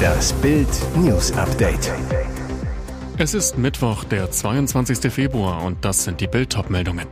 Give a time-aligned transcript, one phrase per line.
[0.00, 1.92] Das Bild News Update.
[3.18, 5.12] Es ist Mittwoch, der 22.
[5.12, 7.06] Februar und das sind die Bild meldungen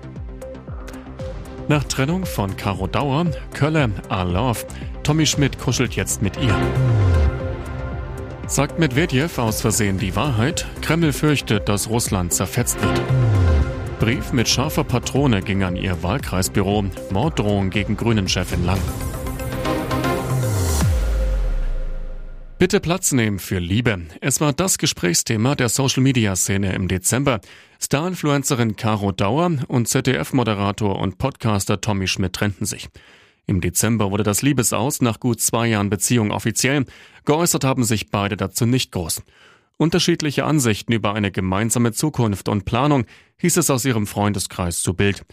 [1.69, 4.61] Nach Trennung von Caro Dauer, Kölle, I Love,
[5.03, 6.55] Tommy Schmidt kuschelt jetzt mit ihr.
[8.47, 10.67] Sagt Medvedev aus Versehen die Wahrheit?
[10.81, 13.03] Kreml fürchtet, dass Russland zerfetzt wird.
[14.01, 16.85] Brief mit scharfer Patrone ging an ihr Wahlkreisbüro.
[17.11, 18.81] Morddrohung gegen Grünen-Chefin Lang.
[22.59, 24.01] Bitte Platz nehmen für Liebe.
[24.21, 27.41] Es war das Gesprächsthema der Social-Media-Szene im Dezember.
[27.81, 32.89] Star-Influencerin Caro Dauer und ZDF-Moderator und Podcaster Tommy Schmidt trennten sich.
[33.47, 36.85] Im Dezember wurde das Liebesaus nach gut zwei Jahren Beziehung offiziell.
[37.25, 39.23] Geäußert haben sich beide dazu nicht groß.
[39.77, 43.07] Unterschiedliche Ansichten über eine gemeinsame Zukunft und Planung
[43.37, 45.25] hieß es aus ihrem Freundeskreis zu Bild.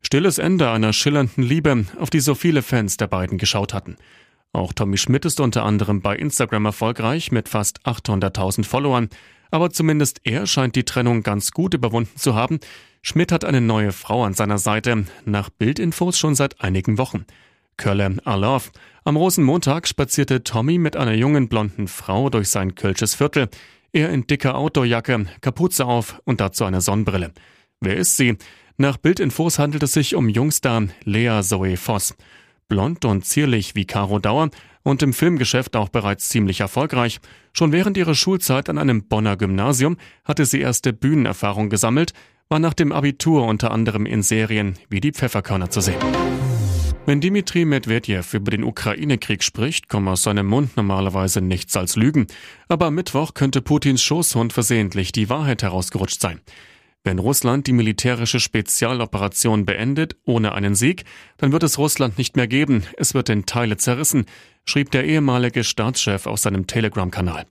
[0.00, 3.96] Stilles Ende einer schillernden Liebe, auf die so viele Fans der beiden geschaut hatten.
[4.52, 9.08] Auch Tommy Schmidt ist unter anderem bei Instagram erfolgreich mit fast 800.000 Followern,
[9.50, 12.60] aber zumindest er scheint die Trennung ganz gut überwunden zu haben.
[13.00, 17.24] Schmidt hat eine neue Frau an seiner Seite, nach Bildinfos schon seit einigen Wochen.
[17.78, 18.70] Kölle Arlov.
[19.04, 23.48] Am Rosenmontag spazierte Tommy mit einer jungen blonden Frau durch sein Kölsches Viertel.
[23.92, 27.32] Er in dicker Outdoorjacke, Kapuze auf und dazu eine Sonnenbrille.
[27.80, 28.36] Wer ist sie?
[28.76, 32.14] Nach Bildinfos handelt es sich um Jungstar Lea Zoe Voss.
[32.72, 34.48] Blond und zierlich wie Caro Dauer
[34.82, 37.20] und im Filmgeschäft auch bereits ziemlich erfolgreich.
[37.52, 42.14] Schon während ihrer Schulzeit an einem Bonner Gymnasium hatte sie erste Bühnenerfahrung gesammelt,
[42.48, 46.00] war nach dem Abitur unter anderem in Serien wie die Pfefferkörner zu sehen.
[47.04, 52.26] Wenn Dimitri Medvedev über den Ukraine-Krieg spricht, kommt aus seinem Mund normalerweise nichts als Lügen.
[52.68, 56.40] Aber am Mittwoch könnte Putins Schoßhund versehentlich die Wahrheit herausgerutscht sein.
[57.04, 61.04] Wenn Russland die militärische Spezialoperation beendet, ohne einen Sieg,
[61.36, 62.84] dann wird es Russland nicht mehr geben.
[62.96, 64.26] Es wird in Teile zerrissen,
[64.64, 67.46] schrieb der ehemalige Staatschef auf seinem Telegram-Kanal.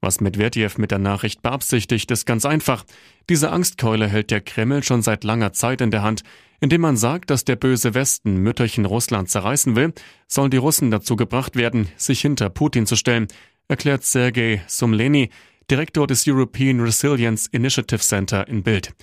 [0.00, 2.84] Was Medvedev mit der Nachricht beabsichtigt, ist ganz einfach.
[3.28, 6.22] Diese Angstkeule hält der Kreml schon seit langer Zeit in der Hand.
[6.60, 9.92] Indem man sagt, dass der böse Westen Mütterchen Russland zerreißen will,
[10.26, 13.28] sollen die Russen dazu gebracht werden, sich hinter Putin zu stellen,
[13.68, 15.30] erklärt Sergei Sumleni,
[15.70, 18.94] Direktor des European Resilience Initiative Center in Bild.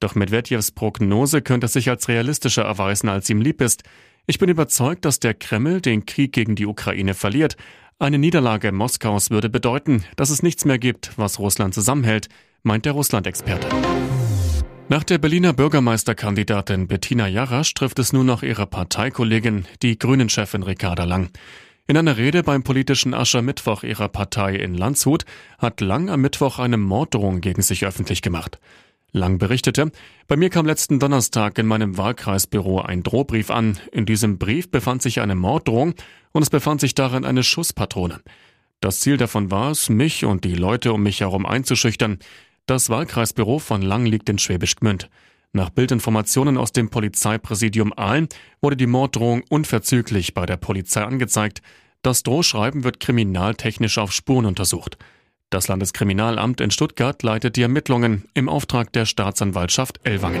[0.00, 3.82] Doch Medvedevs Prognose könnte sich als realistischer erweisen, als ihm lieb ist.
[4.26, 7.56] Ich bin überzeugt, dass der Kreml den Krieg gegen die Ukraine verliert,
[8.02, 12.28] eine Niederlage Moskaus würde bedeuten, dass es nichts mehr gibt, was Russland zusammenhält,
[12.64, 13.68] meint der Russland-Experte.
[14.88, 21.04] Nach der Berliner Bürgermeisterkandidatin Bettina Jarasch trifft es nun noch ihre Parteikollegin, die Grünen-Chefin Ricarda
[21.04, 21.30] Lang.
[21.88, 25.24] In einer Rede beim politischen Aschermittwoch ihrer Partei in Landshut
[25.58, 28.60] hat Lang am Mittwoch eine Morddrohung gegen sich öffentlich gemacht.
[29.10, 29.90] Lang berichtete,
[30.28, 33.78] bei mir kam letzten Donnerstag in meinem Wahlkreisbüro ein Drohbrief an.
[33.90, 35.94] In diesem Brief befand sich eine Morddrohung
[36.30, 38.20] und es befand sich darin eine Schusspatrone.
[38.80, 42.20] Das Ziel davon war es, mich und die Leute um mich herum einzuschüchtern.
[42.66, 45.10] Das Wahlkreisbüro von Lang liegt in Schwäbisch Gmünd.
[45.54, 48.28] Nach Bildinformationen aus dem Polizeipräsidium Aalen
[48.62, 51.60] wurde die Morddrohung unverzüglich bei der Polizei angezeigt.
[52.00, 54.96] Das Drohschreiben wird kriminaltechnisch auf Spuren untersucht.
[55.50, 60.40] Das Landeskriminalamt in Stuttgart leitet die Ermittlungen im Auftrag der Staatsanwaltschaft Ellwangen.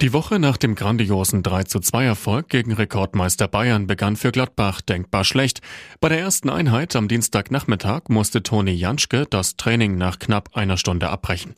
[0.00, 4.80] Die Woche nach dem grandiosen 3 zu 2 Erfolg gegen Rekordmeister Bayern begann für Gladbach
[4.80, 5.60] denkbar schlecht.
[6.00, 11.10] Bei der ersten Einheit am Dienstagnachmittag musste Toni Janschke das Training nach knapp einer Stunde
[11.10, 11.54] abbrechen.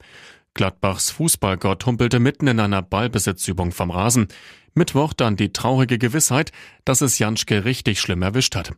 [0.58, 4.26] Gladbachs Fußballgott humpelte mitten in einer Ballbesitzübung vom Rasen.
[4.74, 6.50] Mittwoch dann die traurige Gewissheit,
[6.84, 8.72] dass es Janschke richtig schlimm erwischt hat.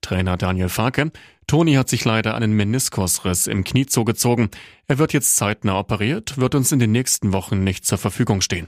[0.00, 1.12] Trainer Daniel Farke.
[1.46, 4.50] Toni hat sich leider einen Meniskusriss im Knie zugezogen.
[4.88, 8.66] Er wird jetzt zeitnah operiert, wird uns in den nächsten Wochen nicht zur Verfügung stehen.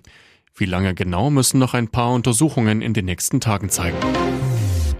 [0.55, 3.99] Wie lange genau müssen noch ein paar Untersuchungen in den nächsten Tagen zeigen.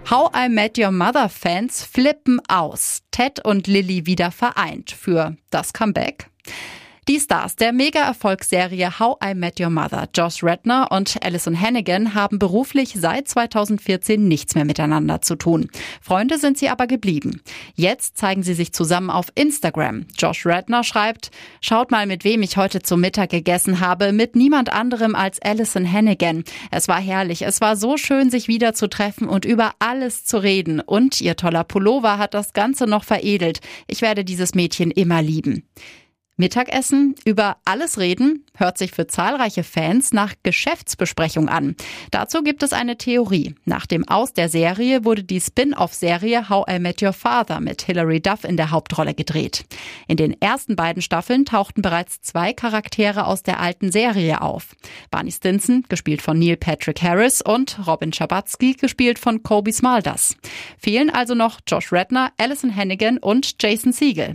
[0.09, 3.03] How I Met Your Mother Fans flippen aus.
[3.11, 6.29] Ted und Lilly wieder vereint für das Comeback.
[7.09, 12.39] Die Stars der Mega-Erfolgsserie How I Met Your Mother, Josh Redner und Alison Hannigan, haben
[12.39, 15.69] beruflich seit 2014 nichts mehr miteinander zu tun.
[16.01, 17.41] Freunde sind sie aber geblieben.
[17.75, 20.05] Jetzt zeigen sie sich zusammen auf Instagram.
[20.17, 21.29] Josh Redner schreibt,
[21.59, 25.91] schaut mal, mit wem ich heute zum Mittag gegessen habe, mit niemand anderem als Alison
[25.91, 26.45] Hannigan.
[26.71, 30.37] Es war herrlich, es war so schön, sich wieder zu treffen und über alles zu
[30.37, 30.79] reden.
[30.79, 33.59] Und ihr toller Pullover hat das Ganze noch veredelt.
[33.87, 35.67] Ich werde dieses Mädchen immer lieben.
[36.35, 41.75] Mittagessen, über alles reden, hört sich für zahlreiche Fans nach Geschäftsbesprechung an.
[42.09, 43.53] Dazu gibt es eine Theorie.
[43.65, 48.19] Nach dem Aus der Serie wurde die Spin-off-Serie How I Met Your Father mit Hilary
[48.19, 49.65] Duff in der Hauptrolle gedreht.
[50.07, 54.75] In den ersten beiden Staffeln tauchten bereits zwei Charaktere aus der alten Serie auf.
[55.11, 60.35] Barney Stinson, gespielt von Neil Patrick Harris und Robin Schabatsky, gespielt von Kobe Smulders.
[60.79, 64.33] Fehlen also noch Josh Redner, Alison Hannigan und Jason Siegel.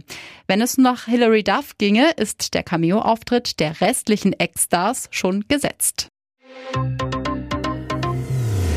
[0.51, 6.09] Wenn es nach Hilary Duff ginge, ist der Cameo-Auftritt der restlichen Ex-Stars schon gesetzt.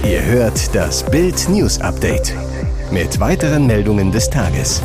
[0.03, 2.33] Ihr hört das Bild News Update
[2.91, 4.81] mit weiteren Meldungen des Tages.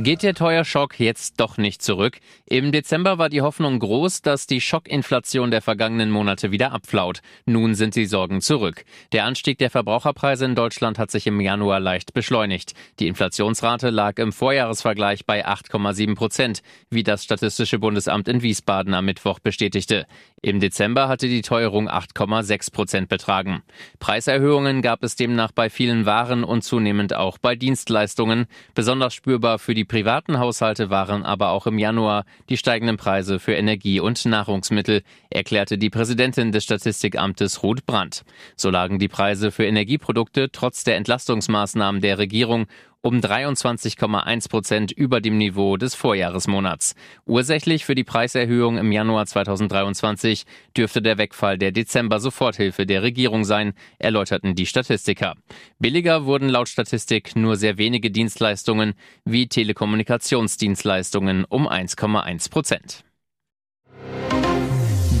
[0.00, 2.20] Geht der Teuerschock jetzt doch nicht zurück?
[2.46, 7.20] Im Dezember war die Hoffnung groß, dass die Schockinflation der vergangenen Monate wieder abflaut.
[7.46, 8.84] Nun sind die Sorgen zurück.
[9.10, 12.74] Der Anstieg der Verbraucherpreise in Deutschland hat sich im Januar leicht beschleunigt.
[13.00, 19.04] Die Inflationsrate lag im Vorjahresvergleich bei 8,7 Prozent, wie das Statistische Bundesamt in Wiesbaden am
[19.04, 20.06] Mittwoch bestätigte.
[20.40, 23.62] Im Dezember hatte die Teuerung 8,6 Prozent betragen.
[23.98, 28.46] Preiserhöhungen gab es demnach bei vielen Waren und zunehmend auch bei Dienstleistungen.
[28.72, 33.54] Besonders spürbar für die privaten Haushalte waren aber auch im Januar die steigenden Preise für
[33.54, 38.22] Energie und Nahrungsmittel, erklärte die Präsidentin des Statistikamtes Ruth Brandt.
[38.54, 42.66] So lagen die Preise für Energieprodukte trotz der Entlastungsmaßnahmen der Regierung
[43.02, 46.94] um 23,1 Prozent über dem Niveau des Vorjahresmonats.
[47.26, 50.44] Ursächlich für die Preiserhöhung im Januar 2023
[50.76, 55.34] dürfte der Wegfall der Dezember-Soforthilfe der Regierung sein, erläuterten die Statistiker.
[55.78, 63.04] Billiger wurden laut Statistik nur sehr wenige Dienstleistungen wie Telekommunikationsdienstleistungen um 1,1 Prozent.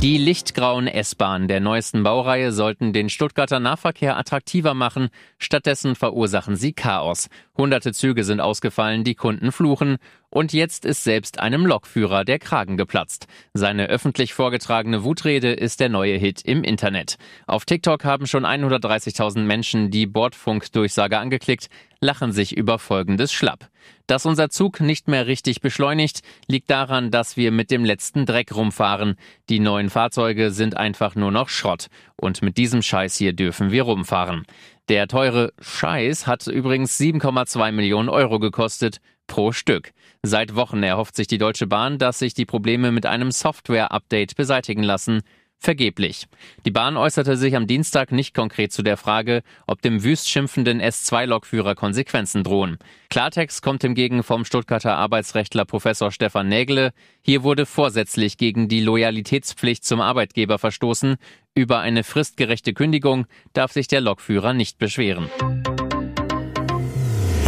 [0.00, 5.08] Die lichtgrauen S-Bahnen der neuesten Baureihe sollten den Stuttgarter Nahverkehr attraktiver machen,
[5.38, 7.28] stattdessen verursachen sie Chaos.
[7.56, 9.96] Hunderte Züge sind ausgefallen, die Kunden fluchen
[10.30, 13.26] und jetzt ist selbst einem Lokführer der Kragen geplatzt.
[13.54, 17.16] Seine öffentlich vorgetragene Wutrede ist der neue Hit im Internet.
[17.46, 21.68] Auf TikTok haben schon 130.000 Menschen die Bordfunkdurchsage angeklickt,
[22.00, 23.68] lachen sich über folgendes Schlapp.
[24.06, 28.54] Dass unser Zug nicht mehr richtig beschleunigt, liegt daran, dass wir mit dem letzten Dreck
[28.54, 29.16] rumfahren.
[29.48, 31.88] Die neuen Fahrzeuge sind einfach nur noch Schrott.
[32.16, 34.44] Und mit diesem Scheiß hier dürfen wir rumfahren.
[34.88, 39.92] Der teure Scheiß hat übrigens 7,2 Millionen Euro gekostet pro Stück.
[40.24, 44.82] Seit Wochen erhofft sich die Deutsche Bahn, dass sich die Probleme mit einem Software-Update beseitigen
[44.82, 45.22] lassen.
[45.60, 46.26] Vergeblich.
[46.64, 50.80] Die Bahn äußerte sich am Dienstag nicht konkret zu der Frage, ob dem wüst schimpfenden
[50.80, 52.78] S2-Lokführer Konsequenzen drohen.
[53.10, 56.92] Klartext kommt hingegen vom Stuttgarter Arbeitsrechtler Professor Stefan Nägele.
[57.22, 61.16] Hier wurde vorsätzlich gegen die Loyalitätspflicht zum Arbeitgeber verstoßen.
[61.56, 65.28] Über eine fristgerechte Kündigung darf sich der Lokführer nicht beschweren.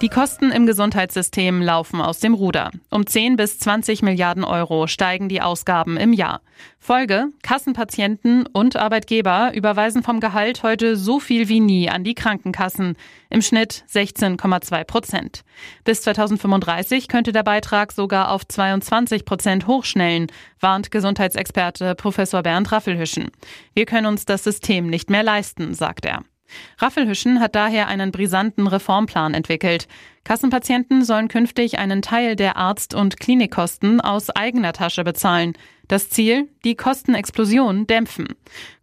[0.00, 2.70] Die Kosten im Gesundheitssystem laufen aus dem Ruder.
[2.88, 6.40] Um 10 bis 20 Milliarden Euro steigen die Ausgaben im Jahr.
[6.78, 12.94] Folge, Kassenpatienten und Arbeitgeber überweisen vom Gehalt heute so viel wie nie an die Krankenkassen.
[13.28, 15.42] Im Schnitt 16,2 Prozent.
[15.82, 20.28] Bis 2035 könnte der Beitrag sogar auf 22 Prozent hochschnellen,
[20.60, 23.32] warnt Gesundheitsexperte Professor Bernd Raffelhüschen.
[23.74, 26.22] Wir können uns das System nicht mehr leisten, sagt er.
[26.78, 29.88] Raffelhüschen hat daher einen brisanten Reformplan entwickelt.
[30.24, 35.54] Kassenpatienten sollen künftig einen Teil der Arzt- und Klinikkosten aus eigener Tasche bezahlen.
[35.88, 36.48] Das Ziel?
[36.64, 38.28] Die Kostenexplosion dämpfen.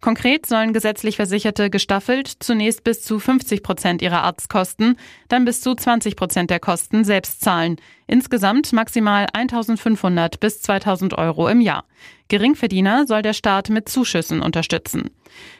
[0.00, 4.96] Konkret sollen gesetzlich Versicherte gestaffelt zunächst bis zu 50 Prozent ihrer Arztkosten,
[5.28, 7.76] dann bis zu 20 Prozent der Kosten selbst zahlen.
[8.06, 11.84] Insgesamt maximal 1500 bis 2000 Euro im Jahr.
[12.28, 15.10] Geringverdiener soll der Staat mit Zuschüssen unterstützen.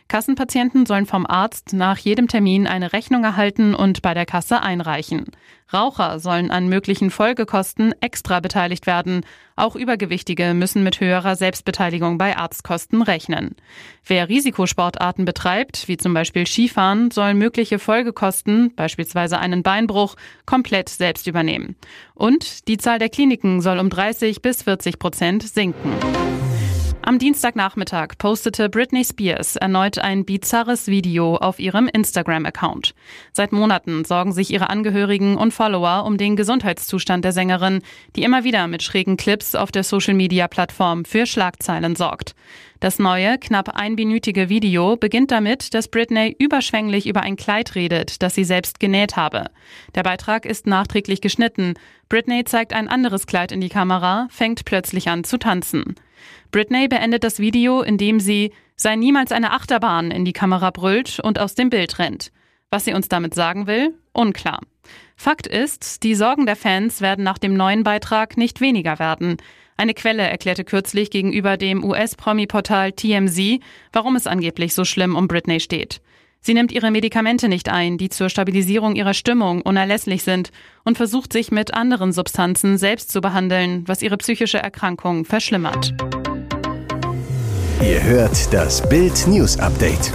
[0.09, 5.27] Kassenpatienten sollen vom Arzt nach jedem Termin eine Rechnung erhalten und bei der Kasse einreichen.
[5.73, 9.25] Raucher sollen an möglichen Folgekosten extra beteiligt werden.
[9.57, 13.57] Auch Übergewichtige müssen mit höherer Selbstbeteiligung bei Arztkosten rechnen.
[14.05, 20.15] Wer Risikosportarten betreibt, wie zum Beispiel Skifahren, soll mögliche Folgekosten, beispielsweise einen Beinbruch,
[20.47, 21.75] komplett selbst übernehmen.
[22.37, 25.91] Und die Zahl der Kliniken soll um 30 bis 40 Prozent sinken.
[27.01, 32.95] Am Dienstagnachmittag postete Britney Spears erneut ein bizarres Video auf ihrem Instagram-Account.
[33.33, 37.81] Seit Monaten sorgen sich ihre Angehörigen und Follower um den Gesundheitszustand der Sängerin,
[38.17, 42.35] die immer wieder mit schrägen Clips auf der Social-Media-Plattform für Schlagzeilen sorgt.
[42.81, 48.35] Das neue, knapp einminütige Video beginnt damit, dass Britney überschwänglich über ein Kleid redet, das
[48.35, 49.47] sie selbst genäht habe.
[49.95, 51.75] Der Beitrag ist nachträglich geschnitten.
[52.09, 55.95] Britney zeigt ein anderes Kleid in die Kamera, fängt plötzlich an zu tanzen.
[56.51, 61.39] Britney beendet das Video, indem sie sei niemals eine Achterbahn in die Kamera brüllt und
[61.39, 62.31] aus dem Bild rennt.
[62.71, 64.61] Was sie uns damit sagen will, unklar.
[65.17, 69.39] Fakt ist, die Sorgen der Fans werden nach dem neuen Beitrag nicht weniger werden.
[69.79, 73.61] Eine Quelle erklärte kürzlich gegenüber dem US-Promi-Portal TMZ,
[73.93, 76.01] warum es angeblich so schlimm um Britney steht.
[76.41, 80.51] Sie nimmt ihre Medikamente nicht ein, die zur Stabilisierung ihrer Stimmung unerlässlich sind,
[80.85, 85.93] und versucht sich mit anderen Substanzen selbst zu behandeln, was ihre psychische Erkrankung verschlimmert.
[87.83, 90.13] Ihr hört das Bild News Update.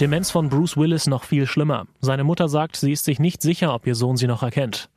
[0.00, 1.86] Demenz von Bruce Willis noch viel schlimmer.
[2.00, 4.90] Seine Mutter sagt, sie ist sich nicht sicher, ob ihr Sohn sie noch erkennt.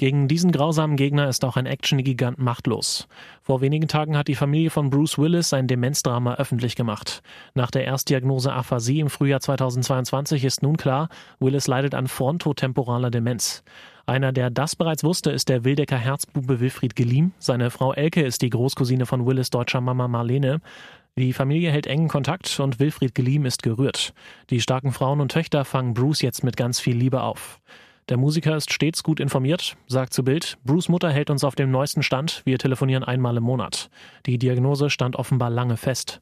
[0.00, 3.06] Gegen diesen grausamen Gegner ist auch ein Action-Gigant machtlos.
[3.42, 7.20] Vor wenigen Tagen hat die Familie von Bruce Willis sein Demenzdrama öffentlich gemacht.
[7.52, 13.62] Nach der Erstdiagnose Aphasie im Frühjahr 2022 ist nun klar, Willis leidet an frontotemporaler Demenz.
[14.06, 17.32] Einer, der das bereits wusste, ist der Wildecker Herzbube Wilfried Geliem.
[17.38, 20.62] Seine Frau Elke ist die Großcousine von Willis deutscher Mama Marlene.
[21.18, 24.14] Die Familie hält engen Kontakt und Wilfried Geliem ist gerührt.
[24.48, 27.60] Die starken Frauen und Töchter fangen Bruce jetzt mit ganz viel Liebe auf.
[28.10, 31.70] Der Musiker ist stets gut informiert, sagt zu Bild, Bruce Mutter hält uns auf dem
[31.70, 33.88] neuesten Stand, wir telefonieren einmal im Monat.
[34.26, 36.20] Die Diagnose stand offenbar lange fest.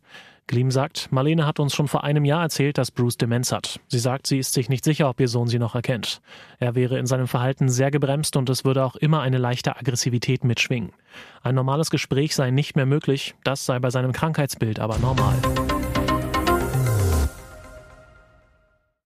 [0.49, 3.81] Gleam sagt, Marlene hat uns schon vor einem Jahr erzählt, dass Bruce Demenz hat.
[3.89, 6.21] Sie sagt, sie ist sich nicht sicher, ob ihr Sohn sie noch erkennt.
[6.59, 10.45] Er wäre in seinem Verhalten sehr gebremst und es würde auch immer eine leichte Aggressivität
[10.45, 10.93] mitschwingen.
[11.43, 15.37] Ein normales Gespräch sei nicht mehr möglich, das sei bei seinem Krankheitsbild aber normal.